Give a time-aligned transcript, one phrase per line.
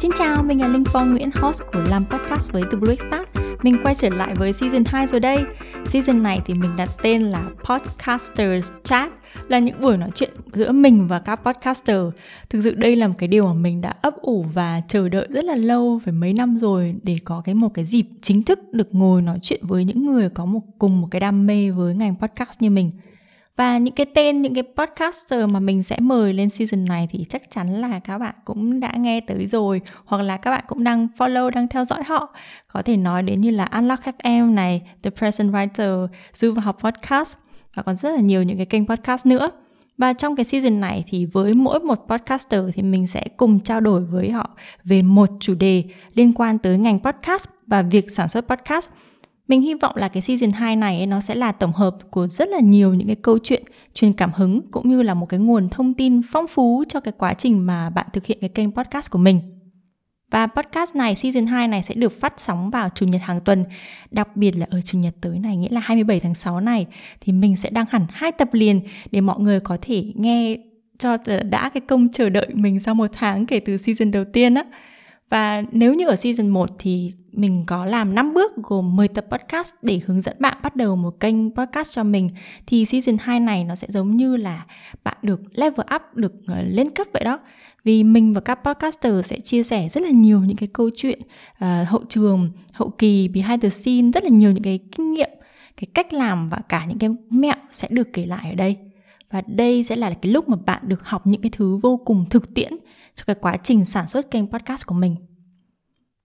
[0.00, 3.28] Xin chào, mình là Linh Phong Nguyễn, host của làm podcast với The Blue Expat.
[3.62, 5.44] Mình quay trở lại với season 2 rồi đây.
[5.86, 9.12] Season này thì mình đặt tên là Podcasters Chat,
[9.48, 12.00] là những buổi nói chuyện giữa mình và các podcaster.
[12.50, 15.26] Thực sự đây là một cái điều mà mình đã ấp ủ và chờ đợi
[15.30, 18.58] rất là lâu, phải mấy năm rồi để có cái một cái dịp chính thức
[18.72, 21.94] được ngồi nói chuyện với những người có một cùng một cái đam mê với
[21.94, 22.90] ngành podcast như mình.
[23.60, 27.24] Và những cái tên những cái podcaster mà mình sẽ mời lên season này thì
[27.28, 30.84] chắc chắn là các bạn cũng đã nghe tới rồi hoặc là các bạn cũng
[30.84, 32.34] đang follow, đang theo dõi họ.
[32.72, 36.78] Có thể nói đến như là Unlock FM này, The Present Writer, Du và học
[36.82, 37.36] podcast
[37.74, 39.50] và còn rất là nhiều những cái kênh podcast nữa.
[39.98, 43.80] Và trong cái season này thì với mỗi một podcaster thì mình sẽ cùng trao
[43.80, 44.50] đổi với họ
[44.84, 48.90] về một chủ đề liên quan tới ngành podcast và việc sản xuất podcast
[49.50, 52.48] mình hy vọng là cái season 2 này nó sẽ là tổng hợp của rất
[52.48, 53.62] là nhiều những cái câu chuyện
[53.94, 57.12] truyền cảm hứng cũng như là một cái nguồn thông tin phong phú cho cái
[57.18, 59.40] quá trình mà bạn thực hiện cái kênh podcast của mình.
[60.30, 63.64] Và podcast này, season 2 này sẽ được phát sóng vào Chủ nhật hàng tuần
[64.10, 66.86] Đặc biệt là ở Chủ nhật tới này, nghĩa là 27 tháng 6 này
[67.20, 70.56] Thì mình sẽ đăng hẳn hai tập liền để mọi người có thể nghe
[70.98, 71.16] cho
[71.50, 74.64] đã cái công chờ đợi mình sau một tháng kể từ season đầu tiên á
[75.30, 79.26] và nếu như ở season 1 thì mình có làm 5 bước gồm 10 tập
[79.30, 82.30] podcast để hướng dẫn bạn bắt đầu một kênh podcast cho mình
[82.66, 84.66] thì season 2 này nó sẽ giống như là
[85.04, 87.38] bạn được level up, được ờ, lên cấp vậy đó.
[87.84, 91.20] Vì mình và các podcaster sẽ chia sẻ rất là nhiều những cái câu chuyện
[91.64, 95.30] uh, hậu trường, hậu kỳ, behind the scene, rất là nhiều những cái kinh nghiệm,
[95.76, 98.76] cái cách làm và cả những cái mẹo sẽ được kể lại ở đây.
[99.30, 102.24] Và đây sẽ là cái lúc mà bạn được học những cái thứ vô cùng
[102.30, 102.72] thực tiễn
[103.14, 105.16] cho cái quá trình sản xuất kênh podcast của mình.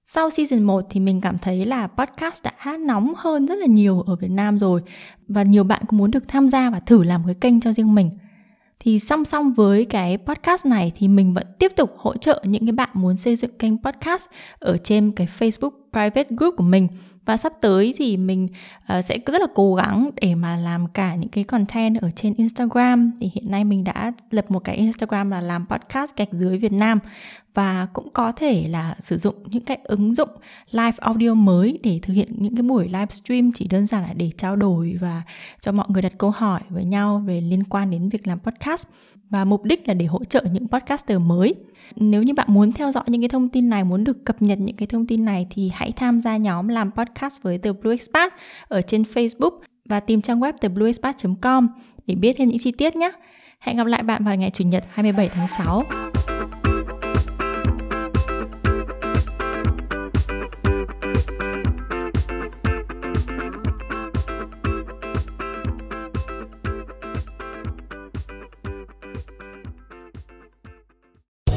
[0.08, 4.02] Sau season 1 thì mình cảm thấy là podcast đã nóng hơn rất là nhiều
[4.02, 4.82] ở Việt Nam rồi
[5.28, 7.96] và nhiều bạn cũng muốn được tham gia và thử làm cái kênh cho riêng
[7.96, 8.12] mình.
[8.80, 12.66] Thì song song với cái podcast này thì mình vẫn tiếp tục hỗ trợ những
[12.66, 14.26] cái bạn muốn xây dựng kênh podcast
[14.60, 16.88] ở trên cái Facebook private group của mình
[17.26, 18.48] và sắp tới thì mình
[18.98, 22.34] uh, sẽ rất là cố gắng để mà làm cả những cái content ở trên
[22.34, 23.12] Instagram.
[23.20, 26.72] Thì hiện nay mình đã lập một cái Instagram là làm podcast gạch dưới Việt
[26.72, 27.00] Nam.
[27.54, 30.30] Và cũng có thể là sử dụng những cái ứng dụng
[30.72, 34.32] live audio mới để thực hiện những cái buổi livestream chỉ đơn giản là để
[34.38, 35.22] trao đổi và
[35.60, 38.88] cho mọi người đặt câu hỏi với nhau về liên quan đến việc làm podcast.
[39.30, 41.56] Và mục đích là để hỗ trợ những podcaster mới
[41.96, 44.60] nếu như bạn muốn theo dõi những cái thông tin này, muốn được cập nhật
[44.60, 47.94] những cái thông tin này thì hãy tham gia nhóm làm podcast với The Blue
[47.94, 48.34] Expat
[48.68, 49.60] ở trên Facebook
[49.90, 51.68] và tìm trang web theblueexpat.com
[52.08, 53.12] để biết thêm những chi tiết nhé.
[53.60, 55.84] Hẹn gặp lại bạn vào ngày Chủ nhật 27 tháng 6.